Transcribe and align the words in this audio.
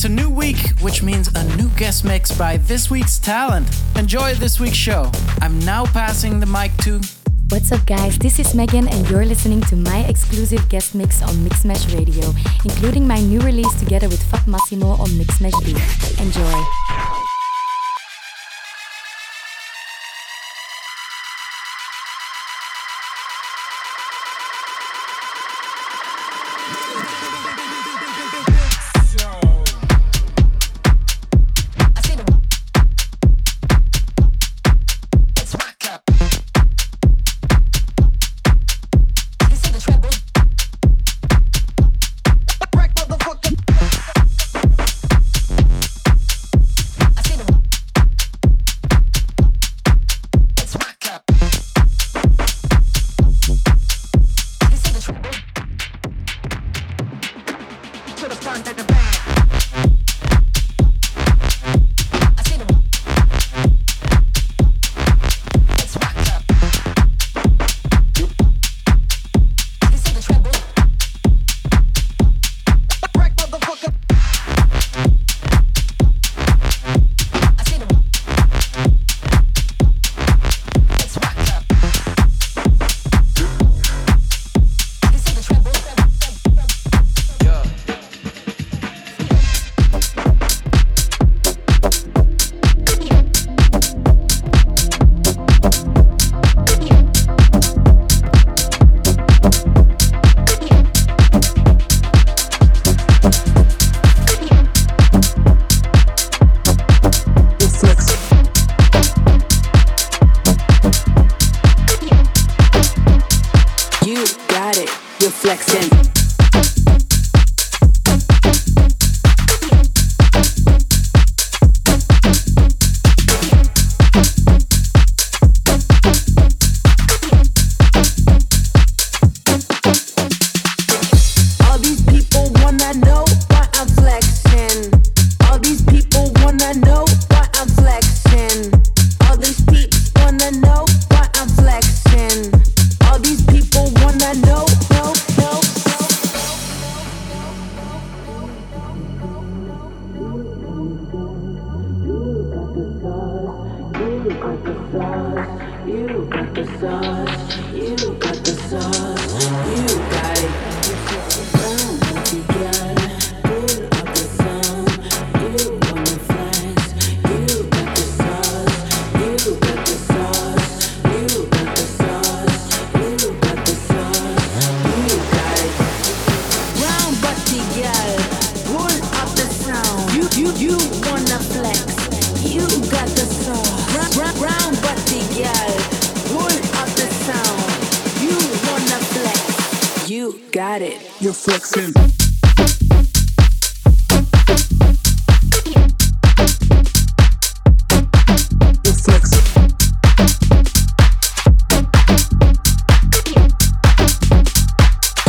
It's 0.00 0.06
a 0.06 0.08
new 0.08 0.30
week, 0.30 0.56
which 0.80 1.02
means 1.02 1.28
a 1.34 1.44
new 1.58 1.68
guest 1.76 2.06
mix 2.06 2.32
by 2.32 2.56
this 2.56 2.90
week's 2.90 3.18
talent. 3.18 3.68
Enjoy 3.96 4.32
this 4.32 4.58
week's 4.58 4.78
show. 4.78 5.12
I'm 5.42 5.58
now 5.58 5.84
passing 5.84 6.40
the 6.40 6.46
mic 6.46 6.74
to. 6.84 7.02
What's 7.50 7.70
up, 7.70 7.84
guys? 7.84 8.18
This 8.18 8.38
is 8.38 8.54
Meaghan, 8.54 8.90
and 8.90 9.10
you're 9.10 9.26
listening 9.26 9.60
to 9.68 9.76
my 9.76 10.06
exclusive 10.08 10.66
guest 10.70 10.94
mix 10.94 11.20
on 11.20 11.34
Mixmash 11.44 11.94
Radio, 11.94 12.32
including 12.64 13.06
my 13.06 13.20
new 13.20 13.40
release 13.40 13.78
together 13.78 14.08
with 14.08 14.22
Fab 14.22 14.46
Massimo 14.46 14.92
on 14.92 15.08
Mixmash 15.20 15.62
Deep. 15.66 16.18
Enjoy. 16.18 17.09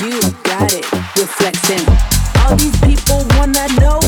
You 0.02 0.20
got 0.42 0.74
it, 0.74 0.92
reflexing. 1.16 1.86
All 2.42 2.56
these 2.56 2.76
people 2.82 3.24
wanna 3.38 3.68
know. 3.80 4.01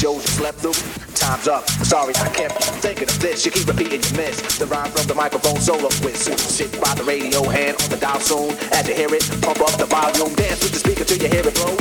shoulder 0.00 0.26
slept 0.26 0.58
through. 0.60 0.72
Time's 1.14 1.46
up. 1.46 1.68
Sorry, 1.84 2.14
I 2.16 2.28
can't 2.30 2.56
be 2.56 2.64
thinking 2.80 3.08
of 3.08 3.20
this. 3.20 3.44
You 3.44 3.52
keep 3.52 3.66
repeating 3.66 4.00
your 4.00 4.16
miss 4.16 4.58
the 4.58 4.64
rhyme 4.66 4.90
from 4.90 5.06
the 5.06 5.14
microphone 5.14 5.60
solo 5.60 5.90
quiz. 6.00 6.24
Sit 6.40 6.72
by 6.80 6.94
the 6.94 7.04
radio 7.04 7.42
hand 7.44 7.76
on 7.82 7.90
the 7.90 7.98
dial 7.98 8.18
soon. 8.20 8.50
As 8.72 8.88
you 8.88 8.94
hear 8.94 9.12
it, 9.12 9.24
pump 9.42 9.60
up 9.60 9.76
the 9.76 9.84
volume. 9.84 10.34
Dance 10.34 10.62
with 10.62 10.72
the 10.72 10.78
speaker 10.78 11.04
till 11.04 11.18
you 11.18 11.28
hear 11.28 11.46
it 11.46 11.54
blow. 11.54 11.79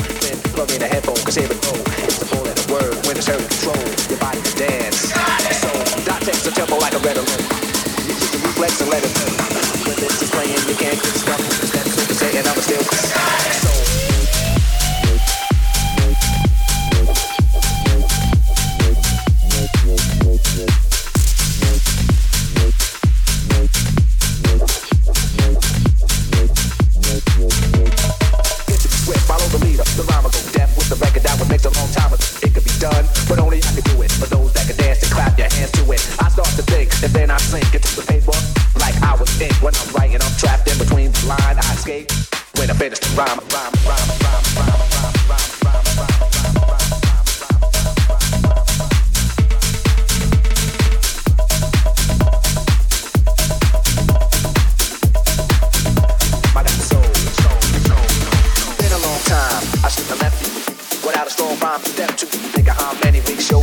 rhyme 61.62 61.80
for 61.80 61.90
them 61.90 62.10
to 62.16 62.26
be 62.26 62.38
nigga 62.56 62.74
harmony. 62.74 63.20
Make 63.28 63.42
sure 63.42 63.59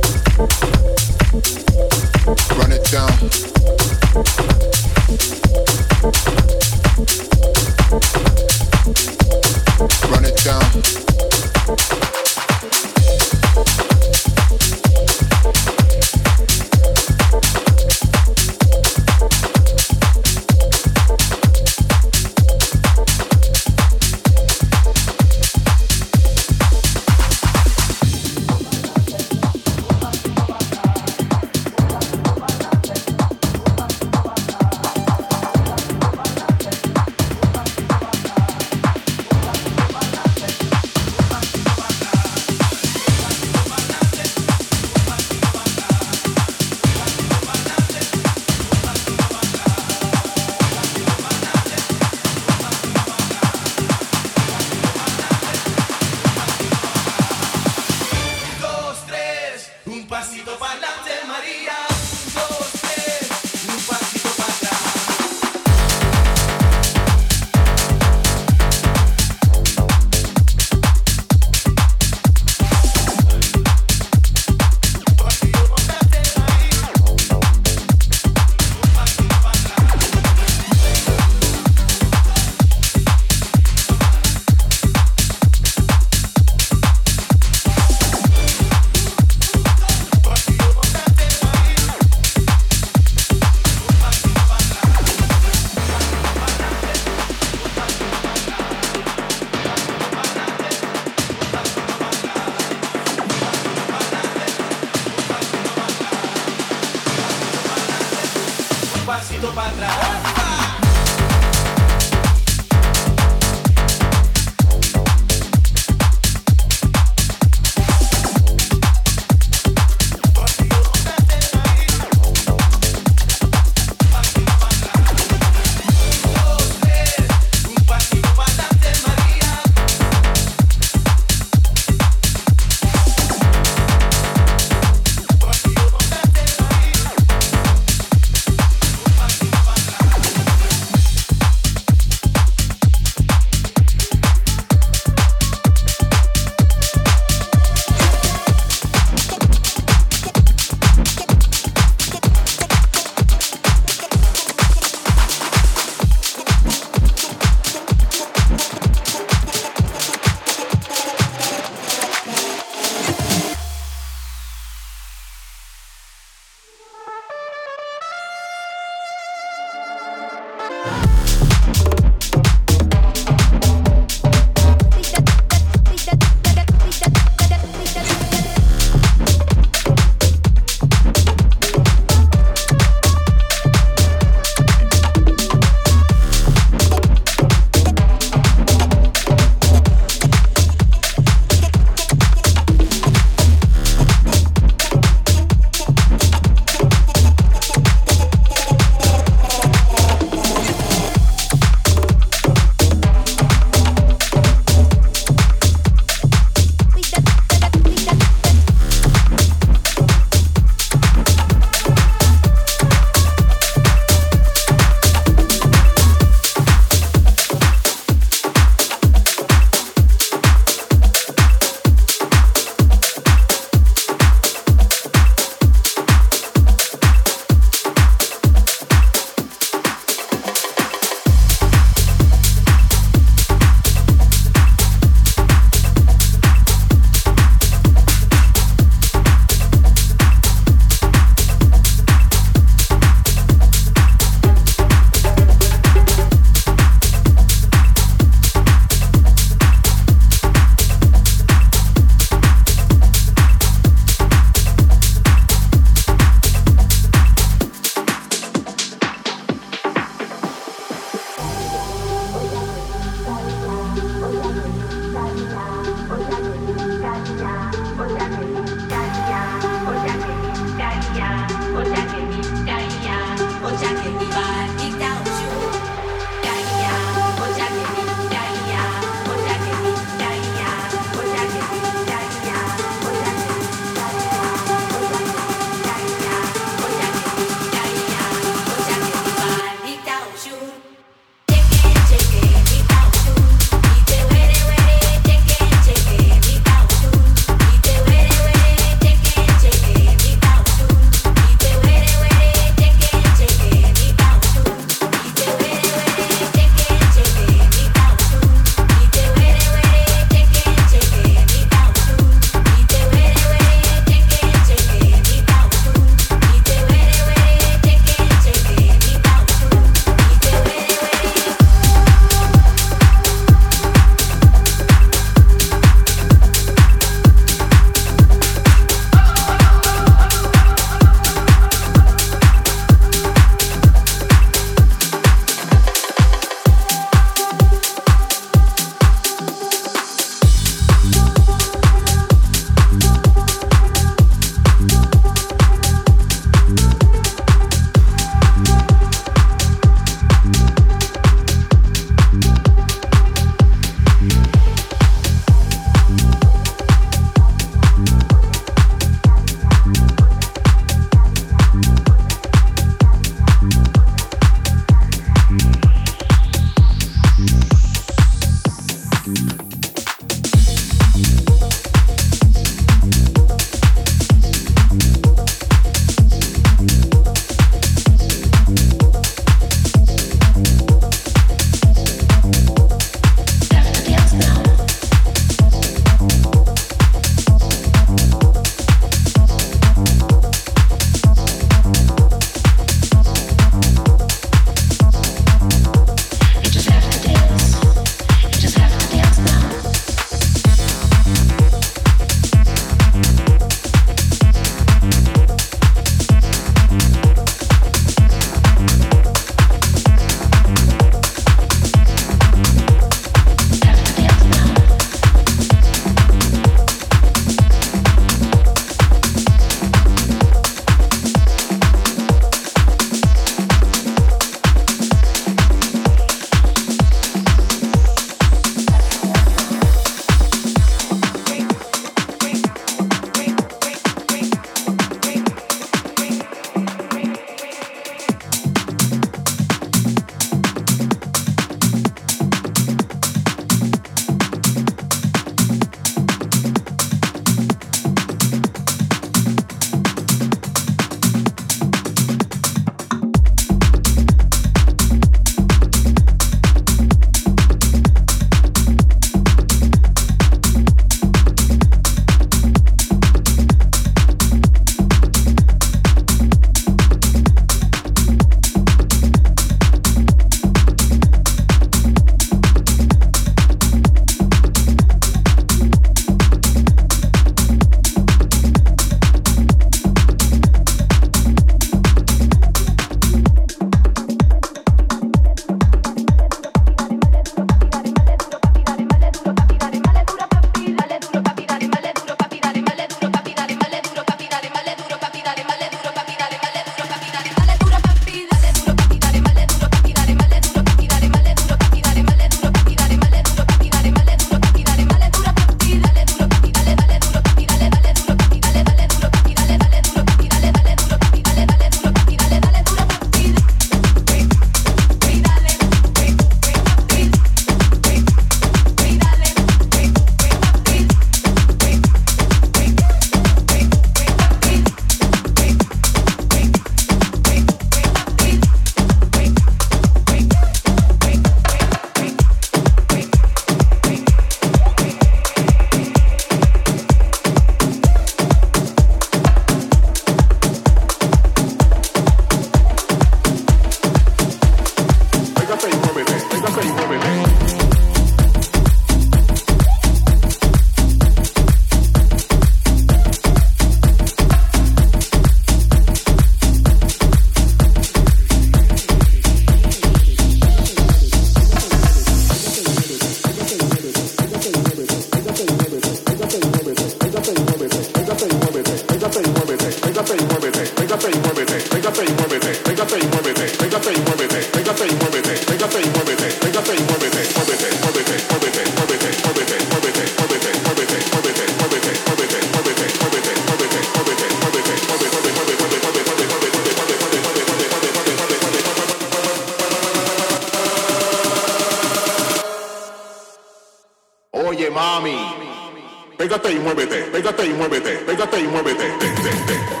pégate 596.51 596.73
y 596.73 596.79
muévete, 596.79 597.23
pégate 597.31 597.65
y 597.65 597.73
muévete, 597.73 598.25
pégate 598.25 598.59
y 598.59 598.67
muévete, 598.67 599.05
te, 599.19 599.25
te, 599.25 599.95
te. 599.95 600.00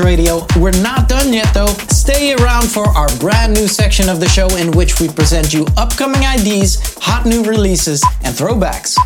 Radio. 0.00 0.46
We're 0.58 0.82
not 0.82 1.08
done 1.08 1.32
yet 1.32 1.52
though. 1.54 1.72
Stay 1.88 2.34
around 2.34 2.70
for 2.70 2.86
our 2.88 3.08
brand 3.18 3.54
new 3.54 3.68
section 3.68 4.08
of 4.08 4.20
the 4.20 4.28
show 4.28 4.48
in 4.56 4.70
which 4.72 5.00
we 5.00 5.08
present 5.08 5.52
you 5.52 5.66
upcoming 5.76 6.22
IDs, 6.22 6.96
hot 6.98 7.26
new 7.26 7.44
releases, 7.44 8.02
and 8.24 8.34
throwbacks. 8.34 8.96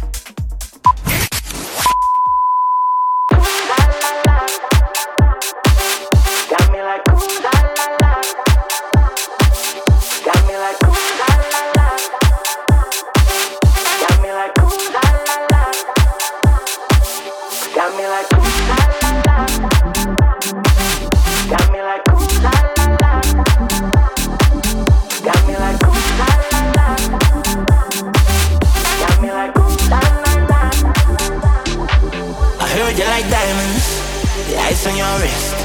my 35.11 35.23
wrist. 35.23 35.57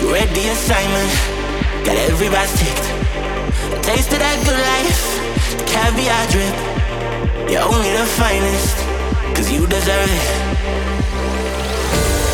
You 0.00 0.06
read 0.12 0.28
the 0.32 0.44
assignment, 0.56 1.12
got 1.84 1.96
everybody 2.08 2.48
ticked. 2.56 2.86
A 3.76 3.78
taste 3.84 4.10
of 4.16 4.20
that 4.24 4.38
good 4.48 4.60
life, 4.72 5.02
the 5.58 5.64
caviar 5.68 6.24
drip. 6.32 6.56
You're 7.50 7.66
only 7.68 7.92
the 7.92 8.06
finest, 8.20 8.76
cause 9.36 9.48
you 9.52 9.66
deserve 9.68 10.08
it. 10.08 10.28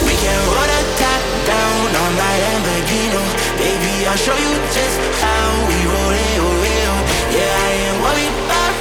We 0.07 0.15
can 0.23 0.39
roll 0.55 0.69
the 0.75 0.83
top 1.03 1.23
down 1.51 1.89
on 2.03 2.11
my 2.23 2.35
Lamborghini. 2.43 3.25
Baby, 3.59 3.93
I'll 4.07 4.21
show 4.27 4.39
you 4.47 4.53
just 4.77 4.99
how 5.25 5.45
we 5.71 5.79
roll 5.91 6.15
it, 6.23 6.39
real. 6.65 6.97
Yeah, 7.35 7.65
I 7.65 7.69
ain't 7.83 7.99
worried 8.05 8.37
about 8.47 8.75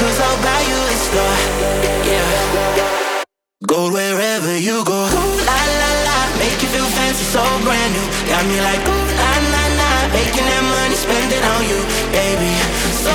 cause 0.00 0.18
I'll 0.26 0.40
buy 0.42 0.60
you 0.70 0.78
a 0.90 0.96
star. 1.06 1.36
Yeah. 2.10 3.24
Go 3.66 3.92
wherever 3.92 4.54
you 4.58 4.82
go. 4.84 5.00
Ooh, 5.06 5.46
la, 5.46 5.58
la. 5.78 5.79
Make 6.40 6.56
you 6.64 6.68
feel 6.72 6.88
fancy, 6.96 7.24
so 7.24 7.44
brand 7.60 7.92
new. 7.92 8.06
Got 8.24 8.42
me 8.48 8.56
like, 8.64 8.80
ooh, 8.80 9.06
na 9.20 9.30
na 9.52 9.62
na. 9.76 9.88
Making 10.16 10.46
that 10.48 10.64
money, 10.64 10.96
spend 10.96 11.28
it 11.36 11.44
on 11.44 11.62
you, 11.68 11.80
baby. 12.16 12.52
So 13.04 13.12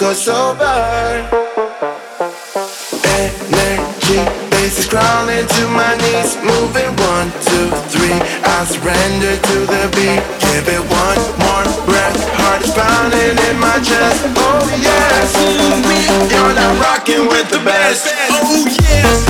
drunk 0.00 0.12
or 0.12 0.14
sober. 0.14 0.64
Energy 3.04 4.20
bases 4.50 4.86
crawling 4.86 5.46
to 5.46 5.68
my 5.68 5.94
knees. 5.96 6.36
Moving 6.36 6.90
one, 7.12 7.30
two, 7.44 7.68
three. 7.92 8.16
I 8.42 8.64
surrender 8.64 9.36
to 9.36 9.56
the 9.66 9.84
beat. 9.96 10.22
Give 10.40 10.68
it 10.68 10.84
one 10.88 11.20
more 11.44 11.66
breath. 11.86 12.18
Heart 12.40 12.62
is 12.64 12.72
pounding 12.72 13.36
in 13.48 13.58
my 13.60 13.76
chest. 13.80 14.24
Oh 14.36 14.64
yes, 14.80 15.36
you're 16.32 16.54
not 16.54 16.80
rocking 16.80 17.28
with 17.28 17.50
the 17.50 17.58
best. 17.64 18.08
Oh 18.30 18.66
yes. 18.82 19.29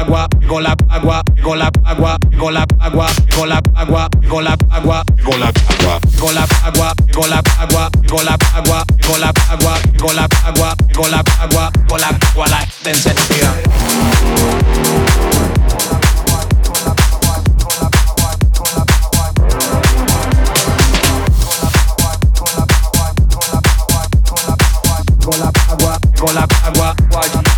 agua, 0.00 0.26
llegó 0.40 0.60
la 0.60 0.74
agua, 0.88 1.22
llegó 1.36 1.54
la 1.56 1.70
agua, 1.84 2.16
llegó 2.30 2.50
la 2.50 2.64
agua, 2.80 3.08
llegó 3.28 3.46
la 3.46 3.60
agua, 3.74 4.08
llegó 4.20 4.40
la 4.40 4.56
agua, 4.70 5.02
llegó 5.16 5.36
la 5.36 5.46
agua, 5.50 6.04
llegó 6.06 6.32
la 6.32 6.42
agua, 6.64 6.92
llegó 7.06 7.26
la 7.26 7.42
agua, 7.60 7.90
llegó 8.02 8.22
la 8.22 8.34
agua, 8.56 8.84
llegó 8.96 9.18
la 9.18 9.30
agua, 9.50 9.76
llegó 9.92 10.12
la 10.14 10.28
agua, 10.46 10.74
llegó 10.88 11.08
la 11.08 11.22
agua, 11.42 11.70
llegó 11.76 11.98
la 11.98 12.08
agua, 12.08 12.48
la 12.48 12.90
intensidad. 12.90 13.54
Agua, 25.70 25.98
agua, 26.64 26.94
agua, 27.12 27.20
agua. 27.22 27.49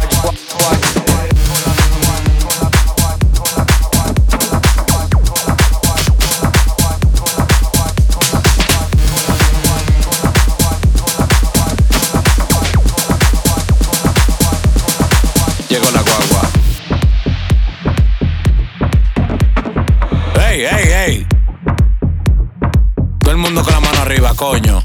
Coño. 24.43 24.82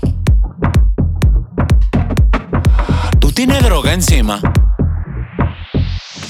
¿Tú 3.19 3.31
tienes 3.31 3.63
droga 3.63 3.91
encima? 3.91 4.39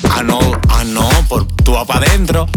Ah, 0.10 0.24
no, 0.24 0.40
ah, 0.70 0.84
no, 0.86 1.10
por, 1.28 1.46
tú 1.46 1.74
vas 1.74 1.86
para 1.86 2.06
adentro. 2.06 2.48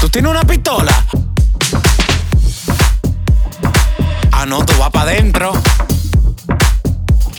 ¿Tú 0.00 0.08
tienes 0.10 0.30
una 0.30 0.44
pistola? 0.44 0.94
Ah, 4.30 4.46
no, 4.46 4.64
tú 4.64 4.74
vas 4.78 4.90
para 4.90 5.10
adentro. 5.10 5.52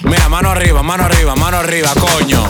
Mira, 0.04 0.28
mano 0.28 0.50
arriba, 0.50 0.84
mano 0.84 1.06
arriba, 1.06 1.36
mano 1.38 1.58
arriba, 1.58 1.94
coño. 1.94 2.44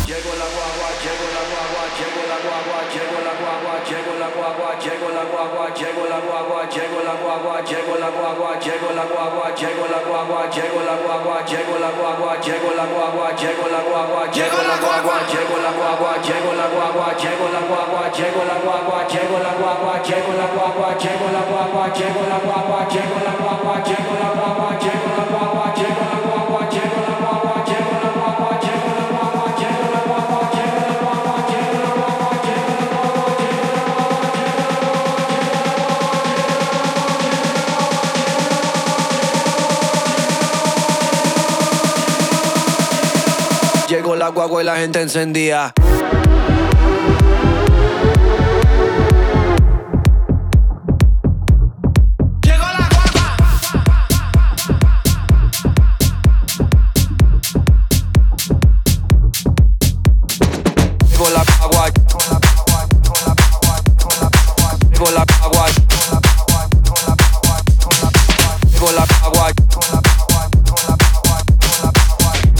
La 18.18 18.58
guagua, 18.64 19.06
llegó 19.10 19.40
la 19.40 19.54
guagua, 19.60 20.02
llegó 20.02 20.32
la 20.40 20.48
guagua, 20.48 20.98
llegó 20.98 21.28
la 21.34 21.42
guagua, 21.52 21.92
llegó 21.92 22.24
la 22.24 22.38
guagua, 22.40 22.88
llegó 22.88 22.88
la 22.88 22.88
guagua, 22.88 22.88
llegó 22.88 23.20
la 23.20 23.36
guagua, 23.36 23.84
llegó 23.84 24.16
la 24.16 24.32
guagua, 24.32 24.72
llegó 24.80 25.12
la 25.12 25.26
guagua, 25.36 25.76
llegó 25.76 26.00
la 26.00 26.16
guagua, 26.16 26.70
llegó 26.72 27.00
la 27.04 27.20
guagua, 27.20 27.52
llegó 27.52 27.52
la 27.52 27.52
guagua, 27.52 27.60
llegó 27.76 28.00
la 28.00 28.16
guagua, 28.16 28.56
llegó 28.64 28.86
la 28.86 29.12
guagua, 29.20 29.52
llegó 29.52 29.90
la 29.92 30.00
guagua, 30.00 30.48
llegó 30.48 30.72
la 30.72 31.12
guagua, 31.26 31.44
llegó 31.60 31.84
la 31.84 32.06
Llegó 43.88 44.16
la 44.16 44.30
guagua 44.30 44.62
y 44.62 44.66
la 44.66 44.78
gente 44.78 45.02
encendía. 45.02 45.74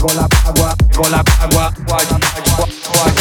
con 0.06 0.16
la 0.16 0.28
agua, 0.44 0.74
con 0.94 1.10
la 1.10 1.18
agua, 1.40 1.72
agua, 1.88 1.98
agua, 1.98 2.68
agua. 2.94 3.15